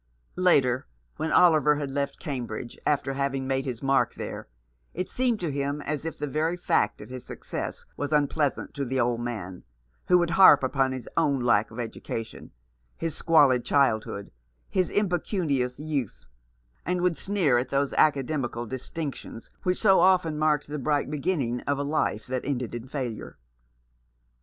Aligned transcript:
Later, 0.35 0.87
when 1.17 1.31
Oliver 1.31 1.75
had 1.75 1.91
left 1.91 2.17
Cambridge, 2.17 2.75
after 2.87 3.13
having 3.13 3.45
made 3.45 3.65
his 3.65 3.83
mark 3.83 4.15
there, 4.15 4.47
it 4.95 5.11
seemed 5.11 5.39
to 5.41 5.51
him 5.51 5.79
as 5.83 6.05
if 6.05 6.17
the 6.17 6.25
very 6.25 6.57
fact 6.57 7.01
of 7.01 7.09
his 7.11 7.23
success 7.23 7.85
was 7.97 8.11
unpleasant 8.11 8.73
to 8.73 8.83
the 8.83 8.99
old 8.99 9.19
man, 9.21 9.63
who 10.07 10.17
would 10.17 10.31
harp 10.31 10.63
upon 10.63 10.91
his 10.91 11.07
own 11.17 11.39
lack 11.41 11.69
of 11.69 11.79
education, 11.79 12.49
his 12.97 13.13
squalid 13.15 13.63
childhood, 13.63 14.31
his 14.71 14.89
impecunious 14.89 15.77
youth, 15.79 16.25
and 16.83 17.01
would 17.01 17.15
sneer 17.15 17.59
at 17.59 17.69
those 17.69 17.93
academical 17.93 18.65
dis 18.65 18.89
tinctions 18.89 19.51
which 19.61 19.77
so 19.77 19.99
often 19.99 20.35
marked 20.35 20.65
the 20.65 20.79
bright 20.79 21.11
begin 21.11 21.37
ning 21.37 21.61
of 21.67 21.77
a 21.77 21.83
life 21.83 22.25
that 22.25 22.43
ended 22.43 22.73
in 22.73 22.87
failure. 22.87 23.37